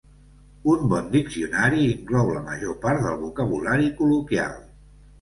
[0.71, 4.63] Un bon diccionari inclou la major part del vocabulari col·loquial.